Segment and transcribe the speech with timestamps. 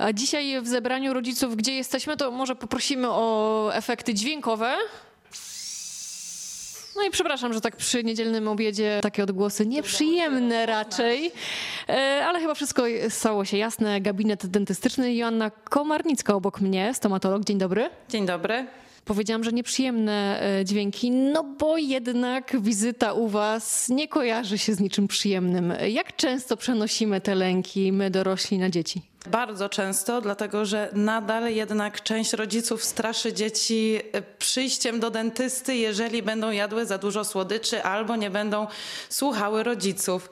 [0.00, 4.76] A dzisiaj w zebraniu rodziców, gdzie jesteśmy, to może poprosimy o efekty dźwiękowe.
[6.96, 11.32] No i przepraszam, że tak przy niedzielnym obiedzie takie odgłosy nieprzyjemne raczej,
[11.88, 14.00] E, ale chyba wszystko stało się jasne.
[14.00, 17.44] Gabinet dentystyczny Joanna Komarnicka obok mnie, stomatolog.
[17.44, 17.90] Dzień dobry.
[18.08, 18.66] Dzień dobry.
[19.04, 24.80] Powiedziałam, że nieprzyjemne e, dźwięki, no bo jednak wizyta u Was nie kojarzy się z
[24.80, 25.72] niczym przyjemnym.
[25.88, 29.02] Jak często przenosimy te lęki my dorośli na dzieci?
[29.26, 36.22] Bardzo często, dlatego że nadal jednak część rodziców straszy dzieci e, przyjściem do dentysty, jeżeli
[36.22, 38.66] będą jadły za dużo słodyczy albo nie będą
[39.08, 40.30] słuchały rodziców.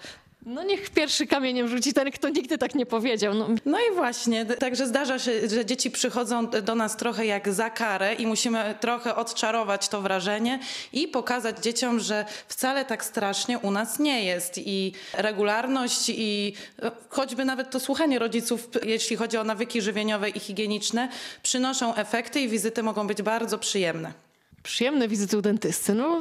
[0.48, 3.34] No niech pierwszy kamieniem rzuci ten, kto nigdy tak nie powiedział.
[3.34, 7.70] No, No i właśnie, także zdarza się, że dzieci przychodzą do nas trochę jak za
[7.70, 10.58] karę i musimy trochę odczarować to wrażenie
[10.92, 14.58] i pokazać dzieciom, że wcale tak strasznie u nas nie jest.
[14.58, 20.40] I regularność i e, choćby nawet to słuchanie rodziców, jeśli chodzi o nawyki żywieniowe i
[20.40, 21.08] higieniczne,
[21.42, 24.27] przynoszą efekty i wizyty mogą być bardzo przyjemne.
[24.68, 25.94] Przyjemne wizyty u dentysty.
[25.94, 26.18] No,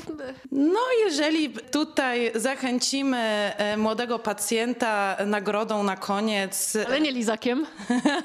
[0.52, 3.18] No, jeżeli tutaj zachęcimy
[3.58, 7.66] e, młodego pacjenta nagrodą na koniec, ale nie lizakiem.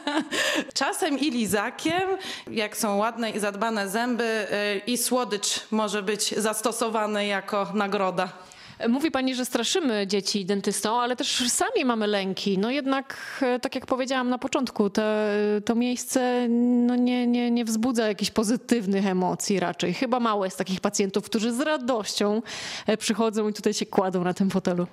[0.74, 2.02] Czasem i lizakiem,
[2.50, 8.28] jak są ładne i zadbane zęby, y, i słodycz może być zastosowany jako nagroda.
[8.88, 12.58] Mówi pani, że straszymy dzieci dentystą, ale też sami mamy lęki.
[12.58, 17.64] No jednak, e, tak jak powiedziałam na początku, te, to miejsce no nie, nie, nie
[17.64, 19.94] wzbudza jakichś pozytywnych emocji raczej.
[19.94, 22.42] Chyba mało jest takich pacjentów, którzy z radością
[22.86, 24.86] e, przychodzą i tutaj się kładą na tym fotelu.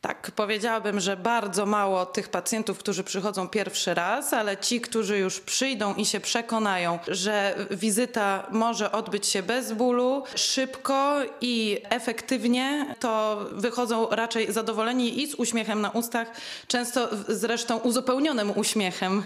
[0.00, 5.40] Tak, powiedziałabym, że bardzo mało tych pacjentów, którzy przychodzą pierwszy raz, ale ci, którzy już
[5.40, 13.44] przyjdą i się przekonają, że wizyta może odbyć się bez bólu, szybko i efektywnie, to
[13.52, 16.28] wychodzą raczej zadowoleni i z uśmiechem na ustach,
[16.66, 19.24] często zresztą uzupełnionym uśmiechem.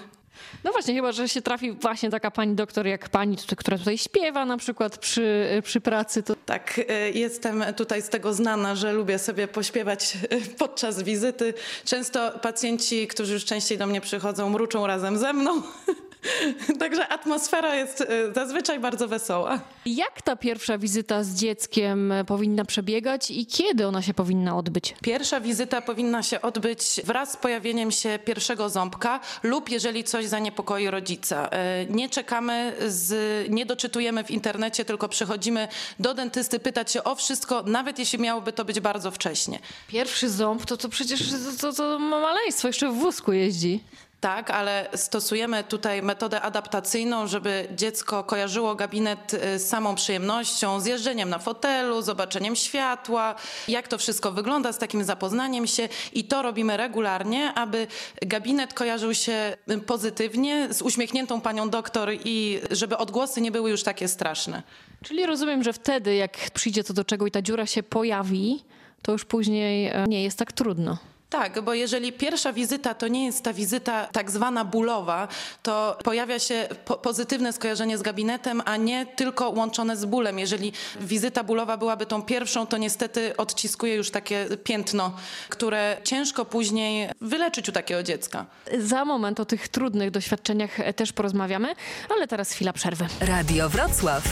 [0.65, 4.45] No właśnie, chyba, że się trafi właśnie taka pani doktor jak pani, która tutaj śpiewa
[4.47, 9.19] na przykład przy, przy pracy, to Tak, y, jestem tutaj z tego znana, że lubię
[9.19, 11.55] sobie pośpiewać y, podczas wizyty.
[11.85, 15.63] Często pacjenci, którzy już częściej do mnie przychodzą, mruczą razem ze mną.
[16.81, 19.61] Także atmosfera jest y, zazwyczaj bardzo wesoła.
[19.87, 24.95] jak ta pierwsza wizyta z dzieckiem powinna przebiegać i kiedy ona się powinna odbyć?
[25.03, 30.91] Pierwsza wizyta powinna się odbyć wraz z pojawieniem się pierwszego ząbka lub jeżeli coś zaniepokoi
[30.91, 31.47] rodzica.
[31.83, 33.15] Y, Nie czekamy, z,
[33.51, 35.69] nie doczytujemy w internecie, tylko przychodzimy
[36.01, 39.59] do dentysty pytać się o wszystko, nawet jeśli miałoby to być bardzo wcześnie.
[39.89, 43.81] Pierwszy ząb to, to przecież to, to, to maleństwo, jeszcze w wózku jeździ.
[44.23, 50.87] Tak, ale stosujemy tutaj metodę adaptacyjną, żeby dziecko kojarzyło gabinet y, z samą przyjemnością, z
[50.87, 53.35] jeżdżeniem na fotelu, zobaczeniem światła,
[53.69, 57.87] jak to wszystko wygląda, z takim zapoznaniem się i to robimy regularnie, aby
[58.21, 63.83] gabinet kojarzył się y, pozytywnie, z uśmiechniętą panią doktor i żeby odgłosy nie były już
[63.83, 64.63] takie straszne.
[65.05, 68.65] Czyli rozumiem, że wtedy, jak przyjdzie co do czego i ta dziura się pojawi,
[69.03, 71.12] to już później e, nie jest tak trudno.
[71.33, 75.29] Tak, bo jeżeli pierwsza wizyta to nie jest ta wizyta tak zwana bólowa,
[75.63, 80.39] to pojawia się po pozytywne skojarzenie z gabinetem, a nie tylko łączone z bólem.
[80.39, 85.17] Jeżeli wizyta bólowa byłaby tą pierwszą, to niestety odciskuje już takie piętno,
[85.49, 88.47] które ciężko później wyleczyć u takiego dziecka.
[88.79, 91.75] Za moment o tych trudnych doświadczeniach też porozmawiamy,
[92.17, 93.07] ale teraz chwila przerwy.
[93.21, 94.23] Radio Wrocław.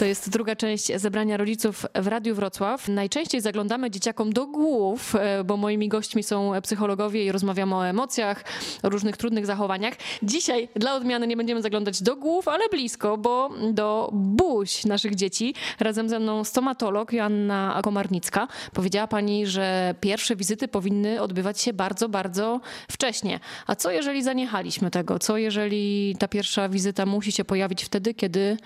[0.00, 2.88] To jest druga część zebrania rodziców w Radiu Wrocław.
[2.88, 8.44] Najczęściej zaglądamy dzieciakom do głów, e, bo moimi gośćmi są psychologowie i rozmawiamy o emocjach,
[8.82, 9.94] o różnych trudnych zachowaniach.
[10.22, 15.54] Dzisiaj dla odmiany nie będziemy zaglądać do głów, ale blisko, bo do buź naszych dzieci.
[15.80, 18.48] Razem ze mną stomatolog Joanna Komarnicka.
[18.72, 23.40] Powiedziała pani, że pierwsze wizyty powinny odbywać się bardzo, bardzo wcześnie.
[23.66, 25.18] A co jeżeli zaniechaliśmy tego?
[25.18, 28.56] Co jeżeli ta pierwsza wizyta musi się pojawić wtedy, kiedy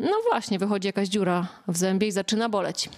[0.00, 2.88] no właśnie wychodzi jakaś dziura w zębie i zaczyna boleć?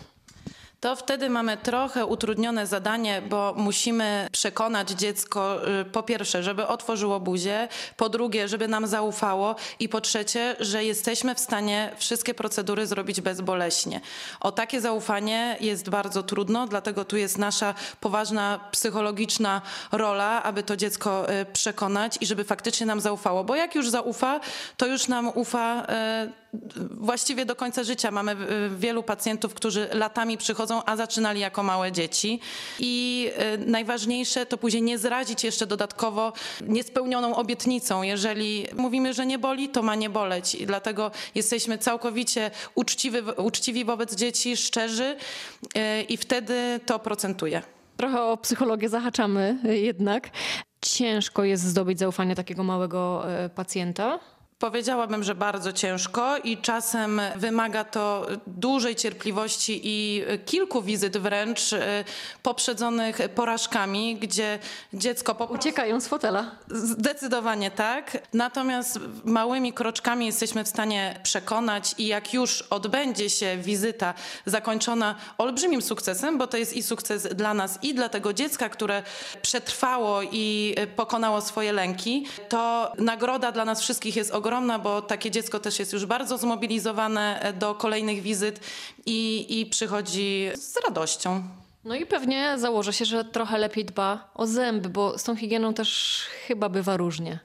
[0.82, 7.20] to wtedy mamy trochę utrudnione zadanie, bo musimy przekonać dziecko y, po pierwsze, żeby otworzyło
[7.20, 12.86] buzię, po drugie, żeby nam zaufało i po trzecie, że jesteśmy w stanie wszystkie procedury
[12.86, 14.00] zrobić bezboleśnie.
[14.40, 19.62] O takie zaufanie jest bardzo trudno, dlatego tu jest nasza poważna psychologiczna
[19.92, 24.40] rola, aby to dziecko y, przekonać i żeby faktycznie nam zaufało, bo jak już zaufa,
[24.76, 25.82] to już nam ufa
[26.28, 26.41] y,
[26.90, 28.10] właściwie do końca życia.
[28.10, 28.36] Mamy y,
[28.76, 32.40] wielu pacjentów, którzy latami przychodzą, a zaczynali jako małe dzieci.
[32.78, 38.02] I y, najważniejsze to później nie zrazić jeszcze dodatkowo niespełnioną obietnicą.
[38.02, 40.54] Jeżeli mówimy, że nie boli, to ma nie boleć.
[40.54, 45.16] I dlatego jesteśmy całkowicie uczciwi, uczciwi wobec dzieci, szczerzy
[45.76, 47.62] y, i wtedy to procentuje.
[47.96, 50.30] Trochę o psychologię zahaczamy jednak.
[50.80, 53.24] ciężko jest zdobyć zaufanie takiego małego
[53.54, 54.18] pacjenta?
[54.62, 62.04] Powiedziałabym, że bardzo ciężko i czasem wymaga to dużej cierpliwości i kilku wizyt wręcz e,
[62.42, 64.58] poprzedzonych porażkami, gdzie
[64.92, 66.50] dziecko po Uciekają z fotela.
[66.68, 68.18] Zdecydowanie tak.
[68.32, 74.14] Natomiast małymi kroczkami jesteśmy w stanie przekonać i jak już odbędzie się wizyta
[74.46, 79.02] zakończona olbrzymim sukcesem, bo to jest i sukces dla nas i dla tego dziecka, które
[79.42, 85.60] przetrwało i pokonało swoje lęki, to nagroda dla nas wszystkich jest ogromna, bo takie dziecko
[85.60, 88.60] też jest już bardzo zmobilizowane do kolejnych wizyt
[89.06, 91.42] i, i przychodzi z radością.
[91.84, 95.74] No i pewnie założę się, że trochę lepiej dba o zęby, bo z tą higieną
[95.74, 97.38] też chyba bywa różnie.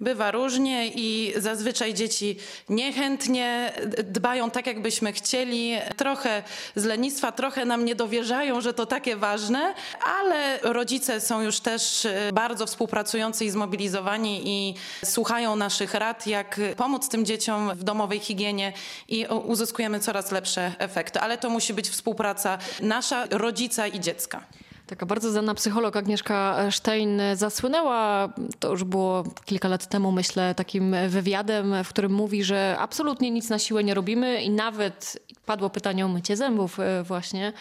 [0.00, 2.36] Bywa różnie i zazwyczaj dzieci
[2.68, 3.72] niechętnie
[4.04, 5.72] dbają tak, jakbyśmy chcieli.
[5.96, 6.42] Trochę
[6.76, 9.74] z lenistwa, trochę nam nie dowierzają, że to takie ważne,
[10.20, 14.74] ale rodzice są już też e, bardzo współpracujący i zmobilizowani i
[15.04, 18.72] słuchają naszych rad, jak pomóc tym dzieciom w domowej higienie
[19.08, 21.20] i uzyskujemy coraz lepsze efekty.
[21.20, 24.44] Ale to musi być współpraca nasza, rodzica i dziecka.
[24.90, 28.28] Taka bardzo znana psycholog Agnieszka Stein zasłynęła,
[28.58, 33.48] to już było kilka lat temu, myślę, takim wywiadem, w którym mówi, że absolutnie nic
[33.48, 37.52] na siłę nie robimy i nawet padło pytanie o mycie zębów e, właśnie.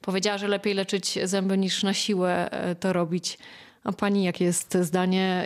[0.00, 3.38] Powiedziała, że lepiej leczyć zęby niż na siłę e, to robić.
[3.84, 5.44] A pani jakie jest zdanie?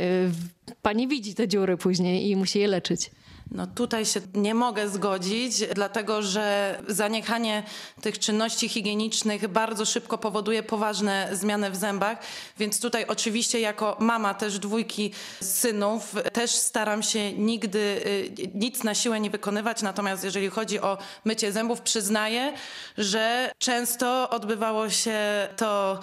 [0.67, 3.11] E, pani widzi te dziury później i musi je leczyć.
[3.51, 7.63] No tutaj się nie mogę zgodzić, dlatego że zaniechanie
[8.01, 12.19] tych czynności higienicznych bardzo szybko powoduje poważne zmiany w zębach,
[12.59, 15.11] więc tutaj oczywiście jako mama też dwójki
[15.43, 20.99] synów też staram się nigdy y, nic na siłę nie wykonywać, natomiast jeżeli chodzi o
[21.25, 22.53] mycie zębów, przyznaję,
[22.99, 25.19] że często odbywało się
[25.57, 26.01] to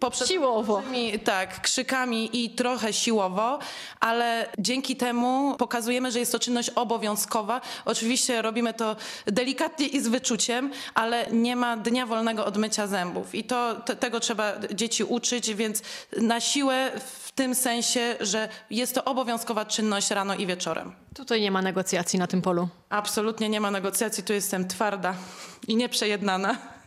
[0.00, 0.82] poprzez Siłowo.
[1.24, 3.58] tak, krzykami i trochę siłowo,
[4.00, 7.60] ale dzięki temu pokazujemy, że jest to czynność obowiązkowa.
[7.84, 8.96] Oczywiście robimy to
[9.26, 13.34] delikatnie i z wyczuciem, ale nie ma dnia wolnego od mycia zębów.
[13.34, 15.82] I to, te, tego trzeba dzieci uczyć, więc
[16.20, 16.92] na siłę
[17.24, 20.92] w tym sensie, że jest to obowiązkowa czynność rano i wieczorem.
[21.14, 22.68] Tutaj nie ma negocjacji na tym polu.
[22.88, 25.14] Absolutnie nie ma negocjacji, tu jestem twarda
[25.68, 26.77] i nieprzejednana.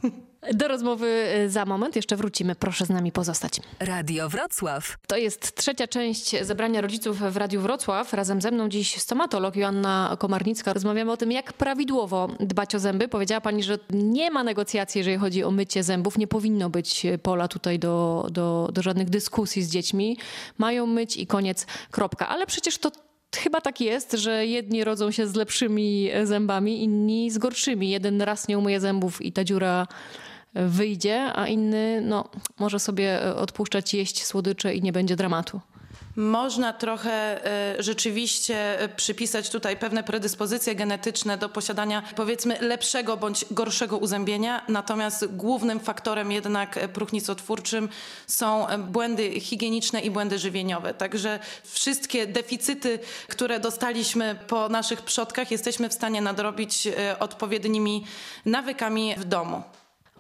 [0.53, 1.07] Do rozmowy
[1.45, 2.55] y, za moment jeszcze wrócimy.
[2.55, 3.59] Proszę z nami pozostać.
[3.79, 4.97] Radio Wrocław.
[5.07, 8.13] To jest trzecia część zebrania rodziców w Radiu Wrocław.
[8.13, 10.73] Razem ze mną dziś stomatolog Joanna Komarnicka.
[10.73, 13.07] Rozmawiamy o tym, jak prawidłowo dbać o zęby.
[13.07, 16.17] Powiedziała pani, że nie ma negocjacji, jeżeli chodzi o mycie zębów.
[16.17, 20.17] Nie powinno być pola tutaj do, do, do żadnych dyskusji z dziećmi.
[20.57, 22.27] Mają myć i koniec, kropka.
[22.27, 22.91] Ale przecież to
[23.35, 27.89] Chyba tak jest, że jedni rodzą się z lepszymi zębami, inni z gorszymi.
[27.89, 29.87] Jeden raz nie umyje zębów i ta dziura
[30.53, 35.61] wyjdzie, a inny no, może sobie odpuszczać jeść słodycze i nie będzie dramatu.
[36.15, 43.45] Można trochę e, rzeczywiście e, przypisać tutaj pewne predyspozycje genetyczne do posiadania powiedzmy lepszego bądź
[43.51, 47.89] gorszego uzębienia, natomiast głównym faktorem jednak e, próchnicotwórczym
[48.27, 50.93] są błędy higieniczne i błędy żywieniowe.
[50.93, 56.87] Także wszystkie deficyty, które dostaliśmy po naszych przodkach jesteśmy w stanie nadrobić
[57.19, 58.05] odpowiednimi
[58.45, 59.63] nawykami w domu.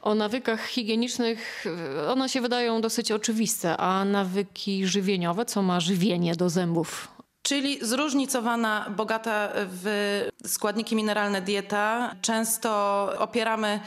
[0.01, 1.65] O nawykach higienicznych
[2.07, 7.07] one się wydają dosyć oczywiste, a nawyki żywieniowe, co ma żywienie do zębów?
[7.43, 12.15] Czyli zróżnicowana, bogata w składniki mineralne dieta.
[12.21, 12.69] Często
[13.17, 13.79] opieramy,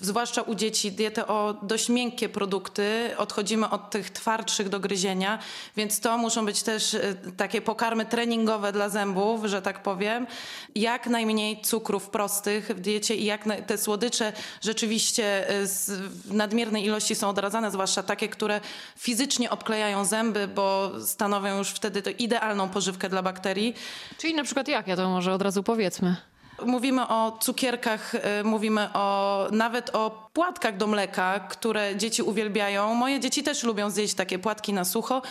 [0.00, 3.10] zwłaszcza u dzieci, dietę o dość miękkie produkty.
[3.16, 5.38] Odchodzimy od tych twardszych do gryzienia,
[5.76, 10.26] więc to muszą być też e, takie pokarmy treningowe dla zębów, że tak powiem.
[10.74, 17.14] Jak najmniej cukrów prostych w diecie i jak te słodycze rzeczywiście e, w nadmiernej ilości
[17.14, 18.60] są odradzane, zwłaszcza takie, które
[18.96, 23.74] fizycznie obklejają zęby, bo stanowią już wtedy idealną pożywkę dla bakterii.
[24.18, 24.86] Czyli na przykład jak?
[24.86, 25.62] Ja to może od razu
[25.98, 26.28] powiedzmy.
[26.66, 32.94] Mówimy o cukierkach, y, mówimy o nawet o płatkach do mleka, które dzieci uwielbiają.
[32.94, 35.22] Moje dzieci też lubią zjeść takie płatki na sucho,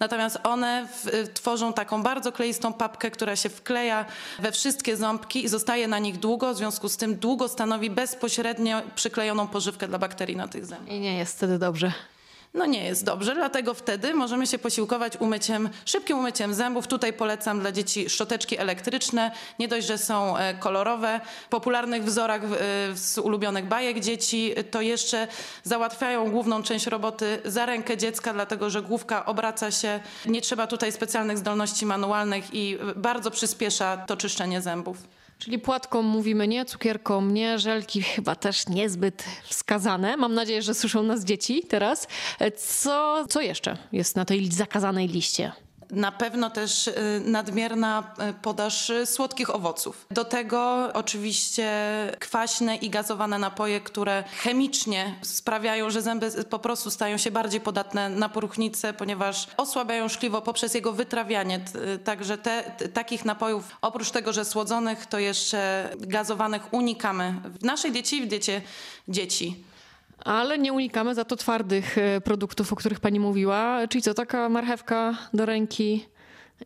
[0.00, 4.04] natomiast one w, y, tworzą taką bardzo kleistą papkę, która się wkleja
[4.38, 8.82] we wszystkie ząbki i zostaje na nich długo, w związku z tym długo stanowi bezpośrednio
[8.94, 10.88] przyklejoną pożywkę dla bakterii na tych zębach.
[10.88, 11.92] I nie jest wtedy dobrze
[12.56, 16.86] no nie jest dobrze, dlatego wtedy możemy się posiłkować umyciem, szybkim umyciem zębów.
[16.86, 19.30] Tutaj polecam dla dzieci szczoteczki elektryczne.
[19.58, 21.20] Nie dość, że są e, kolorowe,
[21.50, 22.48] popularnych wzorach e,
[22.94, 25.28] z ulubionych bajek dzieci, to jeszcze
[25.62, 30.00] załatwiają główną część roboty za rękę dziecka, dlatego że główka obraca się.
[30.26, 35.15] Nie trzeba tutaj specjalnych zdolności manualnych i bardzo przyspiesza to czyszczenie zębów.
[35.38, 40.16] Czyli płatką mówimy nie, cukierkom nie, żelki chyba też niezbyt wskazane.
[40.16, 42.08] Mam nadzieję, że słyszą nas dzieci teraz.
[42.38, 45.52] E, Co, co jeszcze jest na tej zakazanej liście?
[45.90, 50.06] Na pewno też y, nadmierna y, podaż y, słodkich owoców.
[50.10, 51.70] Do tego oczywiście
[52.18, 58.08] kwaśne i gazowane napoje, które chemicznie sprawiają, że zęby po prostu stają się bardziej podatne
[58.08, 61.60] na poruchnicę, ponieważ osłabiają szkliwo poprzez jego wytrawianie.
[61.60, 62.62] T- Także te,
[62.94, 68.26] takich napojów, oprócz tego, że słodzonych, to jeszcze gazowanych unikamy w naszej diecie i w
[68.26, 68.62] diecie
[69.08, 69.64] dzieci.
[70.18, 73.88] Ale nie unikamy za to twardych e, produktów, o których pani mówiła.
[73.88, 76.06] Czyli co, taka marchewka do ręki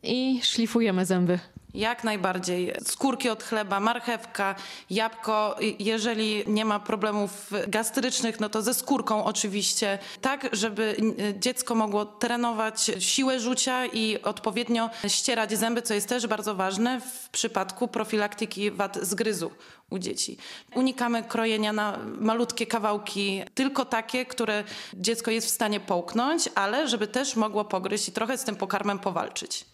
[0.02, 1.38] i szlifujemy zęby.
[1.74, 2.72] Jak najbardziej.
[2.84, 4.54] Skórki od chleba, marchewka,
[4.90, 5.56] jabłko.
[5.78, 9.98] Jeżeli nie ma problemów gastrycznych, no to ze skórką oczywiście.
[10.20, 10.96] Tak, żeby
[11.38, 17.28] dziecko mogło trenować siłę rzucia i odpowiednio ścierać zęby, co jest też bardzo ważne w
[17.28, 19.50] przypadku profilaktyki wad zgryzu
[19.90, 20.36] u dzieci.
[20.74, 27.06] Unikamy krojenia na malutkie kawałki, tylko takie, które dziecko jest w stanie połknąć, ale żeby
[27.06, 29.64] też mogło pogryźć i trochę z tym pokarmem powalczyć.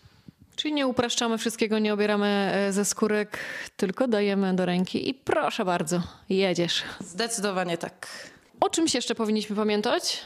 [0.57, 3.39] Czyli nie upraszczamy wszystkiego, nie obieramy e, ze skórek,
[3.77, 6.83] tylko dajemy do ręki i proszę bardzo, jedziesz.
[7.01, 8.09] Zdecydowanie tak.
[8.61, 10.23] O czymś jeszcze powinniśmy pamiętać?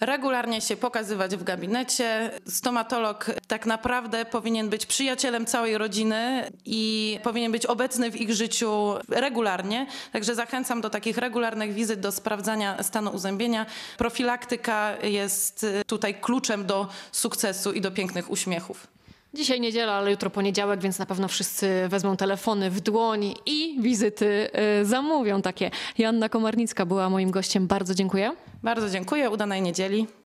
[0.00, 2.30] Regularnie się pokazywać w gabinecie.
[2.48, 8.94] Stomatolog tak naprawdę powinien być przyjacielem całej rodziny i powinien być obecny w ich życiu
[9.08, 9.86] regularnie.
[10.12, 13.66] Także zachęcam do takich regularnych wizyt, do sprawdzania stanu uzębienia.
[13.98, 18.86] Profilaktyka jest y, tutaj kluczem do sukcesu i do pięknych uśmiechów.
[19.34, 24.50] Dzisiaj niedziela, ale jutro poniedziałek, więc na pewno wszyscy wezmą telefony w dłoń i wizyty
[24.52, 25.70] e, zamówią takie.
[25.98, 27.66] Joanna Komarnicka była moim gościem.
[27.66, 28.32] Bardzo dziękuję.
[28.62, 30.06] Bardzo dziękuję, udanej niedzieli.